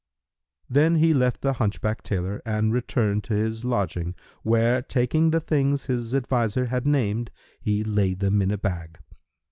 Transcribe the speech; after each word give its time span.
Then 0.67 0.95
he 0.95 1.13
left 1.13 1.41
the 1.41 1.53
hunchback 1.53 2.01
tailor 2.01 2.41
and 2.43 2.73
returned 2.73 3.23
to 3.25 3.35
his 3.35 3.63
lodging 3.63 4.15
where, 4.41 4.81
taking 4.81 5.29
the 5.29 5.39
things 5.39 5.85
his 5.85 6.15
adviser 6.15 6.65
had 6.65 6.87
named, 6.87 7.29
he 7.59 7.83
laid 7.83 8.17
them 8.19 8.41
in 8.41 8.49
a 8.49 8.57
bag. 8.57 8.97